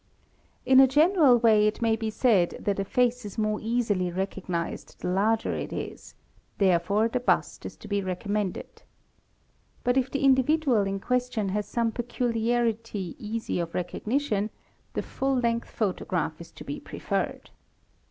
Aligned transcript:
In 0.65 0.79
a 0.79 0.87
general 0.87 1.37
way 1.37 1.67
it 1.67 1.79
may 1.79 1.95
be 1.95 2.09
said 2.09 2.55
that 2.59 2.79
a 2.79 2.83
face 2.83 3.23
is 3.23 3.37
more 3.37 3.59
easily 3.61 4.09
re 4.11 4.25
cognized 4.25 4.97
the 4.97 5.07
larger 5.09 5.53
it 5.53 5.71
is; 5.71 6.15
therefore 6.57 7.07
the 7.07 7.19
bust 7.19 7.67
is 7.67 7.75
to 7.77 7.87
be 7.87 8.01
recommended. 8.01 8.81
But 9.83 9.97
| 9.97 9.97
if 9.97 10.09
the 10.09 10.23
individual 10.25 10.87
in 10.87 10.99
question 10.99 11.49
has 11.49 11.67
some 11.67 11.91
peculiarity 11.91 13.15
easy 13.19 13.59
of 13.59 13.75
recognition, 13.75 14.49
the 14.95 15.03
full 15.03 15.37
length 15.37 15.69
photograph 15.69 16.41
is 16.41 16.49
to 16.53 16.63
be 16.63 16.79
preferred. 16.79 17.51